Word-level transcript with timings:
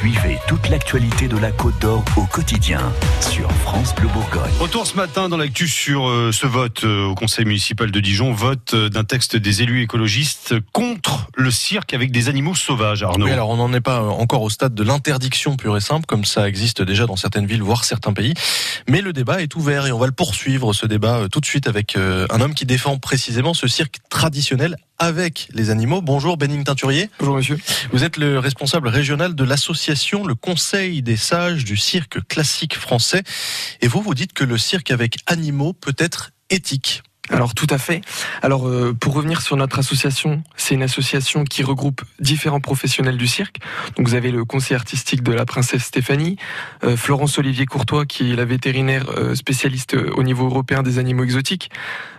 Suivez 0.00 0.38
toute 0.48 0.70
l'actualité 0.70 1.28
de 1.28 1.36
la 1.36 1.52
Côte 1.52 1.78
d'Or 1.78 2.02
au 2.16 2.24
quotidien 2.24 2.80
sur 3.20 3.52
France 3.52 3.94
Bleu 3.94 4.08
Bourgogne. 4.08 4.50
Retour 4.58 4.86
ce 4.86 4.96
matin 4.96 5.28
dans 5.28 5.36
l'actu 5.36 5.68
sur 5.68 6.08
euh, 6.08 6.32
ce 6.32 6.46
vote 6.46 6.84
euh, 6.84 7.04
au 7.04 7.14
conseil 7.14 7.44
municipal 7.44 7.90
de 7.90 8.00
Dijon, 8.00 8.32
vote 8.32 8.72
euh, 8.72 8.88
d'un 8.88 9.04
texte 9.04 9.36
des 9.36 9.60
élus 9.60 9.82
écologistes 9.82 10.54
contre 10.72 11.26
le 11.36 11.50
cirque 11.50 11.92
avec 11.92 12.12
des 12.12 12.30
animaux 12.30 12.54
sauvages, 12.54 13.02
Arnaud. 13.02 13.26
Oui, 13.26 13.30
alors 13.30 13.50
on 13.50 13.58
n'en 13.58 13.74
est 13.74 13.82
pas 13.82 14.00
encore 14.00 14.40
au 14.40 14.48
stade 14.48 14.74
de 14.74 14.82
l'interdiction 14.82 15.56
pure 15.56 15.76
et 15.76 15.82
simple, 15.82 16.06
comme 16.06 16.24
ça 16.24 16.48
existe 16.48 16.80
déjà 16.80 17.04
dans 17.04 17.16
certaines 17.16 17.44
villes, 17.44 17.62
voire 17.62 17.84
certains 17.84 18.14
pays. 18.14 18.32
Mais 18.88 19.02
le 19.02 19.12
débat 19.12 19.42
est 19.42 19.54
ouvert 19.54 19.86
et 19.86 19.92
on 19.92 19.98
va 19.98 20.06
le 20.06 20.12
poursuivre, 20.12 20.72
ce 20.72 20.86
débat, 20.86 21.28
tout 21.30 21.40
de 21.40 21.46
suite 21.46 21.68
avec 21.68 21.96
un 21.96 22.40
homme 22.40 22.54
qui 22.54 22.64
défend 22.64 22.96
précisément 22.96 23.52
ce 23.52 23.68
cirque 23.68 23.96
traditionnel 24.08 24.78
avec 25.00 25.48
les 25.52 25.70
animaux. 25.70 26.02
Bonjour 26.02 26.36
Bénigne 26.36 26.62
Teinturier. 26.62 27.10
Bonjour 27.18 27.36
monsieur. 27.36 27.58
Vous 27.90 28.04
êtes 28.04 28.18
le 28.18 28.38
responsable 28.38 28.86
régional 28.86 29.34
de 29.34 29.44
l'association 29.44 30.24
Le 30.24 30.34
Conseil 30.36 31.02
des 31.02 31.16
sages 31.16 31.64
du 31.64 31.76
cirque 31.76 32.24
classique 32.28 32.76
français. 32.76 33.22
Et 33.80 33.88
vous, 33.88 34.02
vous 34.02 34.14
dites 34.14 34.34
que 34.34 34.44
le 34.44 34.58
cirque 34.58 34.90
avec 34.90 35.16
animaux 35.26 35.72
peut 35.72 35.96
être 35.98 36.30
éthique. 36.50 37.02
Alors 37.30 37.54
tout 37.54 37.66
à 37.70 37.78
fait. 37.78 38.00
Alors 38.42 38.66
euh, 38.66 38.92
pour 38.98 39.14
revenir 39.14 39.40
sur 39.40 39.56
notre 39.56 39.78
association, 39.78 40.42
c'est 40.56 40.74
une 40.74 40.82
association 40.82 41.44
qui 41.44 41.62
regroupe 41.62 42.02
différents 42.18 42.60
professionnels 42.60 43.16
du 43.16 43.28
cirque. 43.28 43.58
Donc 43.96 44.08
vous 44.08 44.14
avez 44.14 44.32
le 44.32 44.44
conseil 44.44 44.74
artistique 44.74 45.22
de 45.22 45.32
la 45.32 45.44
princesse 45.44 45.84
Stéphanie, 45.84 46.36
euh, 46.82 46.96
Florence 46.96 47.38
Olivier 47.38 47.66
Courtois 47.66 48.04
qui 48.04 48.32
est 48.32 48.36
la 48.36 48.44
vétérinaire 48.44 49.06
euh, 49.16 49.36
spécialiste 49.36 49.94
au 49.94 50.22
niveau 50.24 50.46
européen 50.46 50.82
des 50.82 50.98
animaux 50.98 51.22
exotiques. 51.22 51.70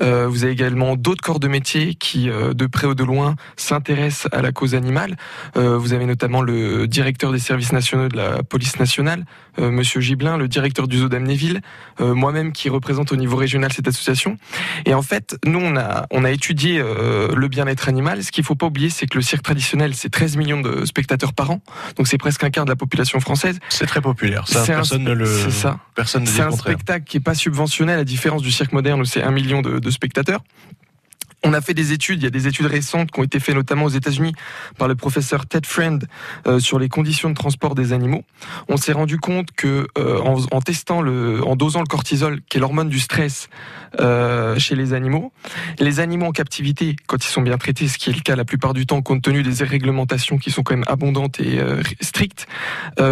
vous 0.00 0.42
avez 0.42 0.52
également 0.52 0.96
d'autres 0.96 1.22
corps 1.22 1.38
de 1.38 1.46
métier 1.48 1.94
qui 1.94 2.26
de 2.26 2.66
près 2.66 2.86
ou 2.86 2.94
de 2.94 3.04
loin 3.04 3.36
s'intéressent 3.56 4.28
à 4.32 4.42
la 4.42 4.50
cause 4.50 4.74
animale. 4.74 5.16
vous 5.54 5.92
avez 5.92 6.04
notamment 6.04 6.42
le 6.42 6.88
directeur 6.88 7.30
des 7.30 7.38
services 7.38 7.72
nationaux 7.72 8.08
de 8.08 8.16
la 8.16 8.42
police 8.42 8.80
nationale, 8.80 9.24
monsieur 9.58 10.00
Giblin, 10.00 10.36
le 10.36 10.48
directeur 10.48 10.88
du 10.88 10.98
zoo 10.98 11.08
d'Amnéville, 11.08 11.60
moi-même 12.00 12.52
qui 12.52 12.68
représente 12.68 13.12
au 13.12 13.16
niveau 13.16 13.36
régional 13.36 13.72
cette 13.72 13.86
association. 13.86 14.36
En 14.94 15.02
fait, 15.02 15.36
nous, 15.44 15.60
on 15.60 15.76
a, 15.76 16.06
on 16.10 16.24
a 16.24 16.30
étudié 16.30 16.80
euh, 16.80 17.34
le 17.34 17.48
bien-être 17.48 17.88
animal. 17.88 18.22
Ce 18.22 18.32
qu'il 18.32 18.44
faut 18.44 18.54
pas 18.54 18.66
oublier, 18.66 18.90
c'est 18.90 19.06
que 19.06 19.16
le 19.16 19.22
cirque 19.22 19.42
traditionnel, 19.42 19.94
c'est 19.94 20.10
13 20.10 20.36
millions 20.36 20.60
de 20.60 20.84
spectateurs 20.84 21.32
par 21.32 21.50
an. 21.50 21.60
Donc 21.96 22.08
c'est 22.08 22.18
presque 22.18 22.44
un 22.44 22.50
quart 22.50 22.64
de 22.64 22.70
la 22.70 22.76
population 22.76 23.20
française. 23.20 23.58
C'est 23.68 23.86
très 23.86 24.00
populaire. 24.00 24.46
Ça, 24.48 24.64
personne 24.64 25.04
ne 25.04 25.12
le. 25.12 25.26
C'est 25.26 25.50
ça. 25.50 25.78
Personne 25.94 26.26
C'est 26.26 26.42
un 26.42 26.50
spectacle 26.50 27.04
qui 27.04 27.18
est 27.18 27.20
pas 27.20 27.34
subventionné 27.34 27.92
à 27.92 27.96
la 27.96 28.04
différence 28.04 28.42
du 28.42 28.50
cirque 28.50 28.72
moderne 28.72 29.00
où 29.00 29.04
c'est 29.04 29.22
un 29.22 29.30
million 29.30 29.62
de, 29.62 29.78
de 29.78 29.90
spectateurs. 29.90 30.42
On 31.46 31.52
a 31.52 31.60
fait 31.60 31.74
des 31.74 31.92
études, 31.92 32.22
il 32.22 32.24
y 32.24 32.26
a 32.26 32.30
des 32.30 32.48
études 32.48 32.64
récentes 32.66 33.10
qui 33.10 33.20
ont 33.20 33.22
été 33.22 33.38
faites 33.38 33.54
notamment 33.54 33.84
aux 33.84 33.90
États-Unis 33.90 34.32
par 34.78 34.88
le 34.88 34.94
professeur 34.94 35.44
Ted 35.46 35.66
Friend 35.68 36.02
euh, 36.46 36.58
sur 36.58 36.78
les 36.78 36.88
conditions 36.88 37.28
de 37.28 37.34
transport 37.34 37.74
des 37.74 37.92
animaux. 37.92 38.24
On 38.68 38.78
s'est 38.78 38.92
rendu 38.92 39.18
compte 39.18 39.48
que 39.54 39.86
euh, 39.98 40.18
en, 40.20 40.60
testant 40.62 41.02
le, 41.02 41.46
en 41.46 41.54
dosant 41.54 41.80
le 41.80 41.86
cortisol, 41.86 42.40
qui 42.48 42.56
est 42.56 42.60
l'hormone 42.60 42.88
du 42.88 42.98
stress 42.98 43.50
euh, 44.00 44.58
chez 44.58 44.74
les 44.74 44.94
animaux, 44.94 45.32
les 45.78 46.00
animaux 46.00 46.26
en 46.26 46.32
captivité, 46.32 46.96
quand 47.06 47.22
ils 47.22 47.28
sont 47.28 47.42
bien 47.42 47.58
traités, 47.58 47.88
ce 47.88 47.98
qui 47.98 48.08
est 48.08 48.14
le 48.14 48.22
cas 48.22 48.36
la 48.36 48.46
plupart 48.46 48.72
du 48.72 48.86
temps, 48.86 49.02
compte 49.02 49.20
tenu 49.20 49.42
des 49.42 49.62
réglementations 49.64 50.38
qui 50.38 50.50
sont 50.50 50.62
quand 50.62 50.74
même 50.74 50.84
abondantes 50.86 51.40
et 51.40 51.60
strictes, 52.00 52.46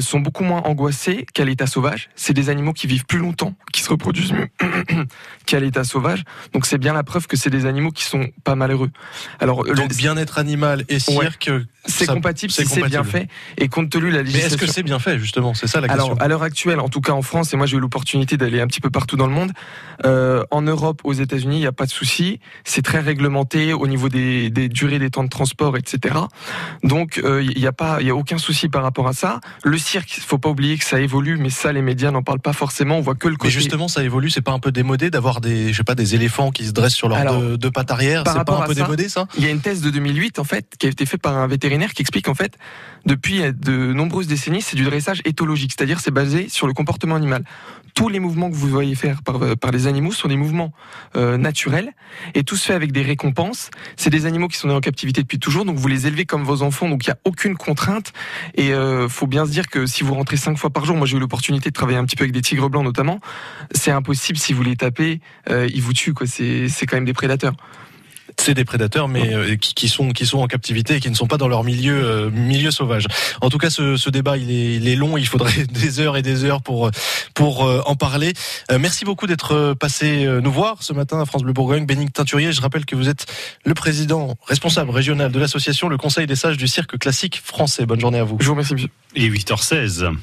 sont 0.00 0.20
beaucoup 0.20 0.44
moins 0.44 0.62
angoissés 0.62 1.26
qu'à 1.34 1.44
l'état 1.44 1.66
sauvage. 1.66 2.08
C'est 2.16 2.32
des 2.32 2.48
animaux 2.48 2.72
qui 2.72 2.86
vivent 2.86 3.04
plus 3.04 3.18
longtemps, 3.18 3.54
qui 3.72 3.82
se 3.82 3.90
reproduisent 3.90 4.32
mieux 4.32 4.48
qu'à 5.46 5.60
l'état 5.60 5.84
sauvage. 5.84 6.24
Donc 6.52 6.64
c'est 6.64 6.78
bien 6.78 6.94
la 6.94 7.02
preuve 7.02 7.26
que 7.26 7.36
c'est 7.36 7.50
des 7.50 7.66
animaux 7.66 7.90
qui 7.90 8.04
sont 8.04 8.13
pas 8.44 8.54
malheureux. 8.54 8.90
Alors 9.40 9.64
donc 9.64 9.94
bien-être 9.94 10.38
animal 10.38 10.84
et 10.88 10.98
cirque, 10.98 11.50
c'est 11.86 12.06
compatible 12.06 12.52
si 12.52 12.66
c'est 12.66 12.82
bien 12.84 13.04
fait 13.04 13.28
et 13.58 13.68
compte 13.68 13.90
tenu 13.90 14.10
la 14.10 14.22
législation. 14.22 14.48
Mais 14.48 14.54
est-ce 14.54 14.56
que 14.56 14.72
c'est 14.72 14.82
bien 14.82 14.98
fait 14.98 15.18
justement? 15.18 15.54
C'est 15.54 15.66
ça 15.66 15.80
la 15.80 15.88
question. 15.88 16.06
Alors 16.06 16.22
à 16.22 16.28
l'heure 16.28 16.42
actuelle, 16.42 16.80
en 16.80 16.88
tout 16.88 17.00
cas 17.00 17.12
en 17.12 17.22
France, 17.22 17.52
et 17.52 17.56
moi 17.56 17.66
j'ai 17.66 17.76
eu 17.76 17.80
l'opportunité 17.80 18.36
d'aller 18.36 18.60
un 18.60 18.66
petit 18.66 18.80
peu 18.80 18.90
partout 18.90 19.16
dans 19.16 19.26
le 19.26 19.32
monde, 19.32 19.52
euh, 20.04 20.44
en 20.50 20.62
Europe, 20.62 21.00
aux 21.04 21.12
États-Unis, 21.12 21.56
il 21.56 21.60
n'y 21.60 21.66
a 21.66 21.72
pas 21.72 21.86
de 21.86 21.90
souci. 21.90 22.40
C'est 22.64 22.82
très 22.82 23.00
réglementé 23.00 23.72
au 23.72 23.86
niveau 23.86 24.08
des, 24.08 24.50
des, 24.50 24.68
durées 24.68 24.98
des 24.98 25.10
temps 25.10 25.24
de 25.24 25.28
transport, 25.28 25.76
etc. 25.76 26.14
Donc 26.82 27.18
euh, 27.18 27.42
il 27.42 27.58
n'y 27.58 27.66
a 27.66 27.72
pas, 27.72 27.98
il 28.00 28.06
y 28.06 28.10
a 28.10 28.14
aucun 28.14 28.38
souci 28.38 28.68
par 28.68 28.82
rapport 28.82 29.08
à 29.08 29.12
ça. 29.12 29.40
Le 29.62 29.78
cirque, 29.78 30.16
il 30.16 30.22
faut 30.22 30.38
pas 30.38 30.48
oublier 30.48 30.78
que 30.78 30.84
ça 30.84 31.00
évolue, 31.00 31.36
mais 31.36 31.50
ça 31.50 31.72
les 31.72 31.82
médias 31.82 32.10
n'en 32.10 32.22
parlent 32.22 32.40
pas 32.40 32.52
forcément. 32.52 32.98
On 32.98 33.00
voit 33.00 33.14
que 33.14 33.28
le 33.28 33.36
côté. 33.36 33.48
Mais 33.48 33.52
justement, 33.52 33.88
ça 33.88 34.02
évolue. 34.02 34.30
C'est 34.30 34.42
pas 34.42 34.52
un 34.52 34.58
peu 34.58 34.72
démodé 34.72 35.10
d'avoir 35.10 35.40
des, 35.40 35.72
je 35.72 35.76
sais 35.76 35.84
pas, 35.84 35.94
des 35.94 36.14
éléphants 36.14 36.50
qui 36.50 36.66
se 36.66 36.72
dressent 36.72 36.94
sur 36.94 37.08
leurs 37.08 37.38
deux, 37.38 37.58
deux 37.58 37.70
pattes 37.70 37.90
arrière. 37.90 38.03
C'est 38.04 38.44
pas 38.44 38.62
un 38.62 38.66
peu 38.66 38.74
démodé 38.74 39.08
ça? 39.08 39.26
Il 39.36 39.44
y 39.44 39.46
a 39.46 39.50
une 39.50 39.60
thèse 39.60 39.80
de 39.80 39.90
2008 39.90 40.38
en 40.38 40.44
fait 40.44 40.66
qui 40.78 40.86
a 40.86 40.90
été 40.90 41.06
faite 41.06 41.22
par 41.22 41.36
un 41.36 41.46
vétérinaire 41.46 41.92
qui 41.92 42.02
explique 42.02 42.28
en 42.28 42.34
fait 42.34 42.56
depuis 43.06 43.42
de 43.52 43.92
nombreuses 43.92 44.26
décennies, 44.26 44.62
c'est 44.62 44.76
du 44.76 44.84
dressage 44.84 45.20
éthologique, 45.24 45.72
c'est-à-dire 45.76 46.00
c'est 46.00 46.10
basé 46.10 46.48
sur 46.48 46.66
le 46.66 46.72
comportement 46.72 47.16
animal. 47.16 47.44
Tous 47.94 48.08
les 48.08 48.18
mouvements 48.18 48.50
que 48.50 48.56
vous 48.56 48.66
voyez 48.66 48.94
faire 48.94 49.22
par, 49.22 49.38
par 49.56 49.70
les 49.70 49.86
animaux 49.86 50.10
sont 50.10 50.26
des 50.26 50.36
mouvements 50.36 50.72
euh, 51.16 51.36
naturels 51.36 51.92
et 52.34 52.42
tout 52.42 52.56
se 52.56 52.66
fait 52.66 52.72
avec 52.72 52.92
des 52.92 53.02
récompenses. 53.02 53.70
C'est 53.96 54.10
des 54.10 54.26
animaux 54.26 54.48
qui 54.48 54.56
sont 54.56 54.70
en 54.70 54.80
captivité 54.80 55.22
depuis 55.22 55.38
toujours, 55.38 55.64
donc 55.64 55.76
vous 55.76 55.86
les 55.86 56.06
élevez 56.06 56.24
comme 56.24 56.42
vos 56.42 56.62
enfants, 56.62 56.88
donc 56.88 57.06
il 57.06 57.10
n'y 57.10 57.12
a 57.12 57.18
aucune 57.24 57.56
contrainte. 57.56 58.12
Et 58.54 58.72
euh, 58.72 59.08
faut 59.08 59.26
bien 59.26 59.46
se 59.46 59.50
dire 59.50 59.68
que 59.68 59.86
si 59.86 60.02
vous 60.02 60.14
rentrez 60.14 60.36
cinq 60.36 60.56
fois 60.56 60.70
par 60.70 60.84
jour, 60.84 60.96
moi 60.96 61.06
j'ai 61.06 61.16
eu 61.16 61.20
l'opportunité 61.20 61.68
de 61.68 61.74
travailler 61.74 61.98
un 61.98 62.04
petit 62.04 62.16
peu 62.16 62.24
avec 62.24 62.32
des 62.32 62.42
tigres 62.42 62.70
blancs 62.70 62.84
notamment, 62.84 63.20
c'est 63.72 63.90
impossible 63.90 64.38
si 64.38 64.52
vous 64.52 64.62
les 64.62 64.76
tapez, 64.76 65.20
euh, 65.50 65.68
ils 65.72 65.82
vous 65.82 65.92
tuent 65.92 66.14
quoi. 66.14 66.26
C'est 66.26 66.86
quand 66.86 66.96
même 66.96 67.04
des 67.04 67.12
prédateurs 67.12 67.54
c'est 68.38 68.54
des 68.54 68.64
prédateurs, 68.64 69.08
mais 69.08 69.34
euh, 69.34 69.56
qui, 69.56 69.74
qui, 69.74 69.88
sont 69.88 70.10
qui 70.10 70.26
sont 70.26 70.38
en 70.38 70.46
captivité 70.46 70.96
et 70.96 71.00
qui 71.00 71.10
ne 71.10 71.14
sont 71.14 71.26
pas 71.26 71.36
dans 71.36 71.48
leur 71.48 71.64
milieu 71.64 72.04
euh, 72.04 72.30
milieu 72.30 72.70
sauvage. 72.70 73.06
En 73.40 73.50
tout 73.50 73.58
cas, 73.58 73.70
ce, 73.70 73.96
ce 73.96 74.10
débat 74.10 74.36
il 74.36 74.50
est, 74.50 74.76
il 74.76 74.88
est, 74.88 74.96
long. 74.96 75.16
Il 75.16 75.26
faudrait 75.26 75.66
des 75.70 76.00
heures 76.00 76.16
et 76.16 76.22
des 76.22 76.44
heures 76.44 76.62
pour 76.62 76.90
pour 77.34 77.64
euh, 77.64 77.82
en 77.86 77.96
parler. 77.96 78.32
merci 78.78 79.04
beaucoup 79.04 79.26
d'être 79.26 79.74
passé 79.74 80.26
nous 80.42 80.52
voir 80.52 80.82
ce 80.82 80.92
matin 80.92 81.20
à 81.20 81.24
France 81.24 81.42
Bleu 81.42 81.52
Bourgogne. 81.52 81.86
Bénigne 81.86 82.10
Teinturier, 82.10 82.52
je 82.52 82.60
rappelle 82.60 82.84
que 82.84 82.96
vous 82.96 83.08
êtes 83.08 83.26
le 83.64 83.74
président 83.74 84.36
responsable 84.46 84.90
régional 84.90 85.30
de 85.32 85.38
l'association 85.38 85.88
Le 85.88 85.96
Conseil 85.96 86.26
des 86.26 86.36
sages 86.36 86.56
du 86.56 86.68
cirque 86.68 86.98
classique 86.98 87.40
français. 87.44 87.86
Bonne 87.86 88.00
journée 88.00 88.18
à 88.18 88.24
vous. 88.24 88.36
Je 88.40 88.46
vous 88.46 88.52
remercie, 88.52 88.74
monsieur. 88.74 88.90
Il 89.14 89.24
est 89.24 89.28
8h16. 89.28 90.14